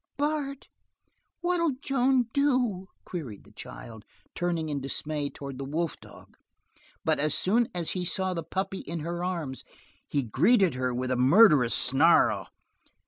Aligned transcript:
"Bart, 0.17 0.67
what'll 1.41 1.73
Joan 1.79 2.23
do?" 2.33 2.87
queried 3.05 3.43
the 3.43 3.51
child, 3.51 4.03
turning 4.33 4.67
in 4.69 4.81
dismay 4.81 5.29
toward 5.29 5.59
the 5.59 5.63
wolf 5.63 5.99
dog, 6.01 6.35
but 7.05 7.19
as 7.19 7.35
soon 7.35 7.67
as 7.75 7.91
he 7.91 8.03
saw 8.03 8.33
the 8.33 8.41
puppy 8.41 8.79
in 8.79 9.01
her 9.01 9.23
arms, 9.23 9.63
he 10.09 10.23
greeted 10.23 10.73
her 10.73 10.91
with 10.91 11.11
a 11.11 11.17
murderous 11.17 11.75
snarl. 11.75 12.47